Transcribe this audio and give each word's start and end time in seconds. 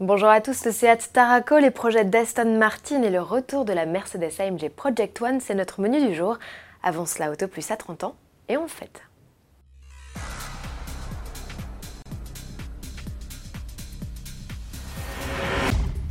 Bonjour 0.00 0.28
à 0.28 0.40
tous, 0.40 0.64
le 0.64 0.70
Seat 0.70 1.10
Taraco, 1.12 1.58
les 1.58 1.72
projets 1.72 2.04
d'Aston 2.04 2.56
Martin 2.56 3.02
et 3.02 3.10
le 3.10 3.20
retour 3.20 3.64
de 3.64 3.72
la 3.72 3.84
Mercedes 3.84 4.30
AMG 4.38 4.68
Project 4.68 5.20
One, 5.20 5.40
c'est 5.40 5.56
notre 5.56 5.80
menu 5.80 6.06
du 6.06 6.14
jour. 6.14 6.38
Avant 6.84 7.04
cela, 7.04 7.32
Auto 7.32 7.48
Plus 7.48 7.68
à 7.72 7.76
30 7.76 8.04
ans 8.04 8.14
et 8.48 8.56
on 8.56 8.68
fête. 8.68 9.02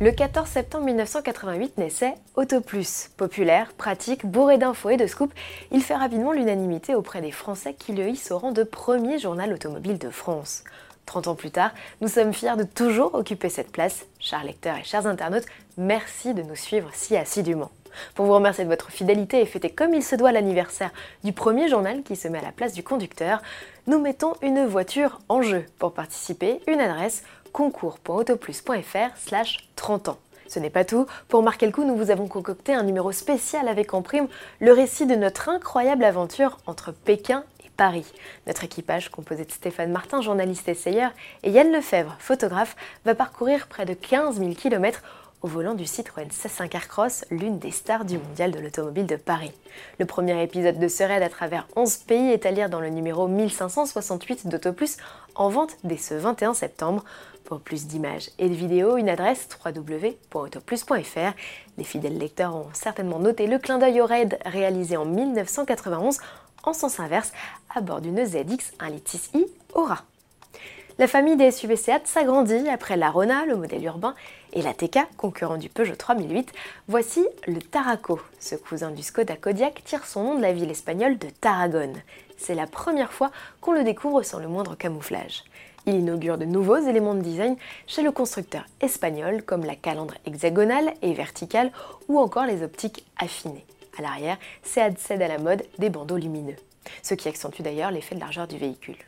Le 0.02 0.10
14 0.10 0.46
septembre 0.46 0.84
1988 0.84 1.78
naissait 1.78 2.14
Auto 2.36 2.60
Plus. 2.60 3.08
Populaire, 3.16 3.72
pratique, 3.72 4.26
bourré 4.26 4.58
d'infos 4.58 4.90
et 4.90 4.98
de 4.98 5.06
scoops, 5.06 5.34
il 5.72 5.82
fait 5.82 5.96
rapidement 5.96 6.32
l'unanimité 6.32 6.94
auprès 6.94 7.22
des 7.22 7.32
Français 7.32 7.72
qui 7.72 7.94
le 7.94 8.06
hissent 8.06 8.32
au 8.32 8.38
rang 8.38 8.52
de 8.52 8.64
premier 8.64 9.18
journal 9.18 9.50
automobile 9.50 9.96
de 9.96 10.10
France. 10.10 10.62
30 11.08 11.28
ans 11.28 11.34
plus 11.34 11.50
tard, 11.50 11.70
nous 12.00 12.08
sommes 12.08 12.32
fiers 12.32 12.56
de 12.56 12.62
toujours 12.62 13.14
occuper 13.14 13.48
cette 13.48 13.72
place. 13.72 14.06
Chers 14.20 14.44
lecteurs 14.44 14.76
et 14.76 14.84
chers 14.84 15.06
internautes, 15.06 15.46
merci 15.78 16.34
de 16.34 16.42
nous 16.42 16.54
suivre 16.54 16.90
si 16.92 17.16
assidûment. 17.16 17.70
Pour 18.14 18.26
vous 18.26 18.34
remercier 18.34 18.64
de 18.64 18.68
votre 18.68 18.90
fidélité 18.90 19.40
et 19.40 19.46
fêter 19.46 19.70
comme 19.70 19.94
il 19.94 20.02
se 20.02 20.14
doit 20.14 20.32
l'anniversaire 20.32 20.90
du 21.24 21.32
premier 21.32 21.68
journal 21.68 22.02
qui 22.02 22.14
se 22.14 22.28
met 22.28 22.38
à 22.38 22.42
la 22.42 22.52
place 22.52 22.74
du 22.74 22.82
conducteur, 22.82 23.40
nous 23.86 23.98
mettons 23.98 24.34
une 24.42 24.66
voiture 24.66 25.18
en 25.30 25.40
jeu. 25.40 25.64
Pour 25.78 25.94
participer, 25.94 26.60
une 26.66 26.80
adresse 26.80 27.22
concours.autoplus.fr 27.52 29.16
slash 29.16 29.68
30 29.76 30.10
ans. 30.10 30.18
Ce 30.46 30.58
n'est 30.58 30.70
pas 30.70 30.84
tout. 30.84 31.06
Pour 31.28 31.42
marquer 31.42 31.66
le 31.66 31.72
coup, 31.72 31.84
nous 31.84 31.96
vous 31.96 32.10
avons 32.10 32.28
concocté 32.28 32.74
un 32.74 32.82
numéro 32.82 33.12
spécial 33.12 33.66
avec 33.66 33.94
en 33.94 34.02
prime 34.02 34.28
le 34.60 34.72
récit 34.72 35.06
de 35.06 35.14
notre 35.14 35.48
incroyable 35.48 36.04
aventure 36.04 36.58
entre 36.66 36.92
Pékin 36.92 37.44
Paris. 37.78 38.12
Notre 38.48 38.64
équipage, 38.64 39.08
composé 39.08 39.44
de 39.44 39.52
Stéphane 39.52 39.92
Martin, 39.92 40.20
journaliste 40.20 40.68
essayeur, 40.68 41.12
et 41.44 41.50
Yann 41.50 41.72
Lefebvre, 41.72 42.16
photographe, 42.18 42.76
va 43.06 43.14
parcourir 43.14 43.68
près 43.68 43.86
de 43.86 43.94
15 43.94 44.40
000 44.40 44.54
km 44.54 45.00
au 45.42 45.48
volant 45.48 45.74
du 45.74 45.86
Citroën 45.86 46.28
C5 46.28 46.74
Aircross, 46.74 47.24
l'une 47.30 47.58
des 47.58 47.70
stars 47.70 48.04
du 48.04 48.18
mondial 48.18 48.50
de 48.50 48.58
l'automobile 48.58 49.06
de 49.06 49.16
Paris. 49.16 49.52
Le 49.98 50.06
premier 50.06 50.42
épisode 50.42 50.78
de 50.78 50.88
ce 50.88 51.02
raid 51.02 51.22
à 51.22 51.28
travers 51.28 51.68
11 51.76 51.96
pays 51.98 52.30
est 52.30 52.46
à 52.46 52.50
lire 52.50 52.70
dans 52.70 52.80
le 52.80 52.88
numéro 52.88 53.28
1568 53.28 54.48
d'Autoplus, 54.48 54.96
en 55.34 55.48
vente 55.48 55.76
dès 55.84 55.96
ce 55.96 56.14
21 56.14 56.54
septembre. 56.54 57.04
Pour 57.44 57.60
plus 57.60 57.86
d'images 57.86 58.30
et 58.38 58.48
de 58.48 58.54
vidéos, 58.54 58.96
une 58.96 59.08
adresse 59.08 59.48
www.autoplus.fr. 59.64 61.32
Les 61.78 61.84
fidèles 61.84 62.18
lecteurs 62.18 62.54
ont 62.54 62.68
certainement 62.72 63.18
noté 63.18 63.46
le 63.46 63.58
clin 63.58 63.78
d'œil 63.78 64.00
au 64.00 64.06
raid 64.06 64.38
réalisé 64.44 64.96
en 64.96 65.06
1991 65.06 66.18
en 66.64 66.72
sens 66.72 67.00
inverse 67.00 67.32
à 67.74 67.80
bord 67.80 68.00
d'une 68.00 68.24
ZX 68.26 68.74
1 68.80 68.90
litre 68.90 69.16
i 69.34 69.46
Aura. 69.72 70.04
La 71.00 71.06
famille 71.06 71.36
des 71.36 71.52
SUV 71.52 71.76
Seat 71.76 72.08
s'agrandit 72.08 72.68
après 72.68 72.96
la 72.96 73.12
Rona, 73.12 73.46
le 73.46 73.54
modèle 73.54 73.84
urbain, 73.84 74.16
et 74.52 74.62
la 74.62 74.74
TK, 74.74 74.98
concurrent 75.16 75.56
du 75.56 75.68
Peugeot 75.68 75.94
3008. 75.94 76.52
Voici 76.88 77.24
le 77.46 77.60
Taraco. 77.60 78.18
Ce 78.40 78.56
cousin 78.56 78.90
du 78.90 79.04
Skoda 79.04 79.36
Kodiaq 79.36 79.84
tire 79.84 80.04
son 80.04 80.24
nom 80.24 80.34
de 80.34 80.42
la 80.42 80.52
ville 80.52 80.72
espagnole 80.72 81.16
de 81.16 81.28
Tarragone. 81.28 81.94
C'est 82.36 82.56
la 82.56 82.66
première 82.66 83.12
fois 83.12 83.30
qu'on 83.60 83.70
le 83.70 83.84
découvre 83.84 84.24
sans 84.24 84.40
le 84.40 84.48
moindre 84.48 84.76
camouflage. 84.76 85.44
Il 85.86 85.94
inaugure 85.94 86.36
de 86.36 86.44
nouveaux 86.44 86.78
éléments 86.78 87.14
de 87.14 87.20
design 87.20 87.54
chez 87.86 88.02
le 88.02 88.10
constructeur 88.10 88.66
espagnol 88.80 89.44
comme 89.44 89.64
la 89.64 89.76
calandre 89.76 90.14
hexagonale 90.26 90.92
et 91.02 91.12
verticale 91.12 91.70
ou 92.08 92.18
encore 92.18 92.44
les 92.44 92.64
optiques 92.64 93.06
affinées. 93.20 93.64
À 94.00 94.02
l'arrière, 94.02 94.38
Seat 94.64 94.98
cède 94.98 95.22
à 95.22 95.28
la 95.28 95.38
mode 95.38 95.62
des 95.78 95.90
bandeaux 95.90 96.16
lumineux, 96.16 96.56
ce 97.04 97.14
qui 97.14 97.28
accentue 97.28 97.62
d'ailleurs 97.62 97.92
l'effet 97.92 98.16
de 98.16 98.20
largeur 98.20 98.48
du 98.48 98.58
véhicule. 98.58 98.98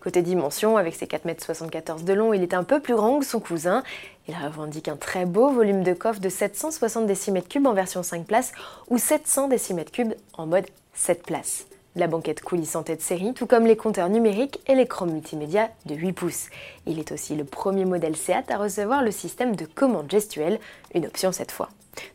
Côté 0.00 0.22
dimension, 0.22 0.76
avec 0.76 0.94
ses 0.94 1.06
4,74 1.06 2.00
m 2.00 2.04
de 2.04 2.12
long, 2.12 2.32
il 2.32 2.42
est 2.42 2.54
un 2.54 2.64
peu 2.64 2.80
plus 2.80 2.94
grand 2.94 3.18
que 3.18 3.26
son 3.26 3.40
cousin. 3.40 3.82
Il 4.28 4.34
revendique 4.34 4.88
un 4.88 4.96
très 4.96 5.26
beau 5.26 5.50
volume 5.50 5.82
de 5.82 5.92
coffre 5.92 6.20
de 6.20 6.28
760 6.28 7.06
décimètres 7.06 7.48
cubes 7.48 7.66
en 7.66 7.72
version 7.72 8.02
5 8.02 8.26
places 8.26 8.52
ou 8.88 8.98
700 8.98 9.48
décimètres 9.48 9.92
cubes 9.92 10.14
en 10.34 10.46
mode 10.46 10.66
7 10.94 11.22
places. 11.24 11.66
La 11.96 12.06
banquette 12.06 12.42
coulissante 12.42 12.90
de 12.90 13.00
série, 13.00 13.34
tout 13.34 13.46
comme 13.46 13.66
les 13.66 13.76
compteurs 13.76 14.08
numériques 14.08 14.60
et 14.68 14.74
l'écran 14.74 15.06
multimédia 15.06 15.70
de 15.86 15.94
8 15.94 16.12
pouces. 16.12 16.46
Il 16.86 16.98
est 16.98 17.10
aussi 17.10 17.34
le 17.34 17.44
premier 17.44 17.84
modèle 17.84 18.16
Seat 18.16 18.50
à 18.50 18.58
recevoir 18.58 19.02
le 19.02 19.10
système 19.10 19.56
de 19.56 19.64
commande 19.64 20.10
gestuelle, 20.10 20.60
une 20.94 21.06
option 21.06 21.32
cette 21.32 21.50
fois. 21.50 21.70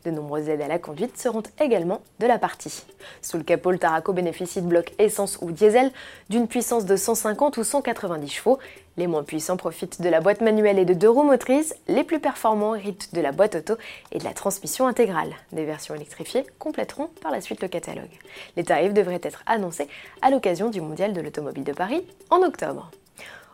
De 0.05 0.11
nombreuses 0.11 0.49
aides 0.49 0.61
à 0.61 0.67
la 0.67 0.79
conduite 0.79 1.17
seront 1.17 1.44
également 1.59 2.01
de 2.19 2.27
la 2.27 2.38
partie. 2.38 2.83
Sous 3.21 3.38
le 3.38 3.44
capot, 3.44 3.71
le 3.71 3.79
Taraco 3.79 4.13
bénéficie 4.13 4.61
de 4.61 4.67
blocs 4.67 4.94
essence 4.99 5.38
ou 5.41 5.51
diesel 5.51 5.91
d'une 6.29 6.47
puissance 6.47 6.85
de 6.85 6.95
150 6.95 7.57
ou 7.57 7.63
190 7.63 8.29
chevaux. 8.29 8.59
Les 8.97 9.07
moins 9.07 9.23
puissants 9.23 9.57
profitent 9.57 10.01
de 10.01 10.09
la 10.09 10.22
boîte 10.22 10.41
manuelle 10.41 10.77
et 10.77 10.85
de 10.85 10.93
deux 10.93 11.09
roues 11.09 11.23
motrices, 11.23 11.75
les 11.88 12.03
plus 12.03 12.19
performants 12.19 12.75
héritent 12.75 13.13
de 13.13 13.22
la 13.22 13.31
boîte 13.31 13.55
auto 13.55 13.73
et 14.11 14.19
de 14.19 14.23
la 14.23 14.33
transmission 14.33 14.85
intégrale. 14.85 15.33
Des 15.51 15.66
versions 15.66 15.95
électrifiées 15.95 16.45
compléteront 16.59 17.09
par 17.22 17.31
la 17.31 17.41
suite 17.41 17.61
le 17.61 17.67
catalogue. 17.67 18.19
Les 18.55 18.63
tarifs 18.63 18.93
devraient 18.93 19.19
être 19.23 19.43
annoncés 19.47 19.88
à 20.22 20.29
l'occasion 20.29 20.69
du 20.69 20.81
Mondial 20.81 21.13
de 21.13 21.22
l'automobile 21.22 21.63
de 21.63 21.73
Paris 21.73 22.05
en 22.29 22.43
octobre. 22.43 22.91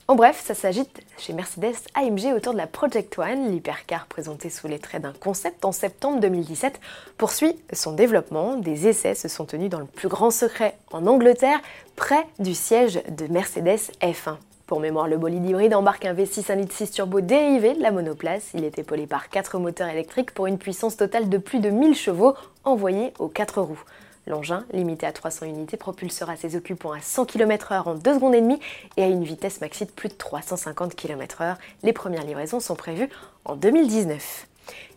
En 0.10 0.16
bref, 0.16 0.42
ça 0.44 0.56
s'agite 0.56 1.02
chez 1.20 1.34
Mercedes 1.34 1.76
AMG 1.94 2.34
autour 2.36 2.54
de 2.54 2.58
la 2.58 2.66
Project 2.66 3.20
One, 3.20 3.52
l'hypercar 3.52 4.08
présenté 4.08 4.50
sous 4.50 4.68
les 4.68 4.80
traits 4.80 5.04
d'un 5.04 5.14
concept 5.14 5.64
en 5.66 5.72
septembre 5.72 6.20
2017, 6.20 6.80
poursuit 7.20 7.56
son 7.74 7.92
développement. 7.92 8.56
Des 8.56 8.88
essais 8.88 9.14
se 9.14 9.28
sont 9.28 9.46
tenus 9.46 9.70
dans 9.70 9.78
le 9.78 9.86
plus 9.86 10.08
grand 10.08 10.32
secret 10.32 10.76
en 10.92 11.06
Angleterre, 11.06 11.60
près 11.96 12.26
du 12.40 12.56
siège 12.56 13.04
de 13.08 13.28
Mercedes 13.28 13.92
F1. 14.02 14.38
Pour 14.66 14.80
mémoire, 14.80 15.08
le 15.08 15.20
bolide 15.20 15.46
hybride 15.46 15.76
embarque 15.76 16.06
un 16.06 16.16
V6 16.16 16.48
1.6 16.48 16.92
turbo 16.92 17.22
dérivé 17.22 17.76
de 17.76 17.82
la 17.84 17.92
monoplace. 17.92 18.50
Il 18.56 18.64
est 18.64 18.80
épaulé 18.80 19.06
par 19.06 19.30
4 19.30 19.60
moteurs 19.60 19.90
électriques 19.90 20.34
pour 20.34 20.48
une 20.48 20.58
puissance 20.58 20.98
totale 20.98 21.30
de 21.30 21.38
plus 21.38 21.60
de 21.60 21.70
1000 21.70 21.94
chevaux 21.94 22.34
envoyés 22.64 23.14
aux 23.20 23.28
4 23.28 23.62
roues. 23.62 23.84
L'engin, 24.30 24.64
limité 24.72 25.08
à 25.08 25.12
300 25.12 25.48
unités, 25.48 25.76
propulsera 25.76 26.36
ses 26.36 26.56
occupants 26.56 26.92
à 26.92 27.02
100 27.02 27.26
km/h 27.26 27.90
en 27.90 27.96
2 27.96 28.14
secondes 28.14 28.36
et 28.36 28.42
demie 28.42 28.60
et 28.96 29.04
à 29.04 29.08
une 29.08 29.24
vitesse 29.24 29.60
maxi 29.60 29.86
de 29.86 29.92
plus 29.92 30.08
de 30.08 30.14
350 30.14 30.94
km/h. 30.94 31.56
Les 31.82 31.94
premières 31.94 32.24
livraisons 32.24 32.60
sont 32.60 32.76
prévues 32.76 33.10
en 33.44 33.56
2019. 33.56 34.48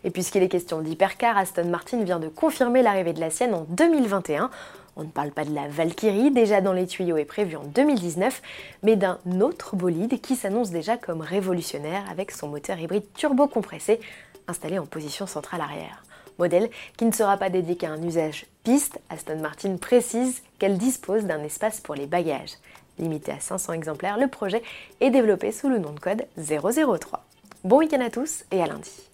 Et 0.03 0.11
puisqu'il 0.11 0.43
est 0.43 0.49
question 0.49 0.81
d'hypercar, 0.81 1.35
Aston 1.35 1.65
Martin 1.65 2.03
vient 2.03 2.19
de 2.19 2.27
confirmer 2.27 2.83
l'arrivée 2.83 3.13
de 3.13 3.19
la 3.19 3.31
sienne 3.31 3.55
en 3.55 3.65
2021. 3.69 4.51
On 4.97 5.03
ne 5.03 5.09
parle 5.09 5.31
pas 5.31 5.45
de 5.45 5.55
la 5.55 5.67
Valkyrie, 5.67 6.29
déjà 6.29 6.61
dans 6.61 6.73
les 6.73 6.85
tuyaux 6.85 7.17
et 7.17 7.25
prévue 7.25 7.55
en 7.55 7.63
2019, 7.63 8.39
mais 8.83 8.95
d'un 8.95 9.17
autre 9.41 9.75
bolide 9.75 10.21
qui 10.21 10.35
s'annonce 10.35 10.69
déjà 10.69 10.95
comme 10.95 11.21
révolutionnaire 11.21 12.03
avec 12.11 12.29
son 12.29 12.49
moteur 12.49 12.77
hybride 12.77 13.11
turbo-compressé 13.15 13.99
installé 14.47 14.77
en 14.77 14.85
position 14.85 15.25
centrale 15.25 15.61
arrière 15.61 16.03
modèle 16.39 16.69
qui 16.97 17.05
ne 17.05 17.11
sera 17.11 17.37
pas 17.37 17.49
dédié 17.49 17.75
qu'à 17.75 17.89
un 17.89 18.01
usage 18.01 18.45
piste, 18.63 18.99
Aston 19.09 19.39
Martin 19.39 19.77
précise 19.77 20.41
qu'elle 20.59 20.77
dispose 20.77 21.25
d'un 21.25 21.43
espace 21.43 21.81
pour 21.81 21.95
les 21.95 22.07
bagages. 22.07 22.57
Limité 22.99 23.31
à 23.31 23.39
500 23.39 23.73
exemplaires, 23.73 24.17
le 24.17 24.27
projet 24.27 24.61
est 25.01 25.09
développé 25.09 25.51
sous 25.51 25.69
le 25.69 25.79
nom 25.79 25.91
de 25.91 25.99
code 25.99 26.25
003. 26.37 27.25
Bon 27.63 27.77
week-end 27.77 28.01
à 28.01 28.09
tous 28.09 28.43
et 28.51 28.61
à 28.61 28.67
lundi. 28.67 29.12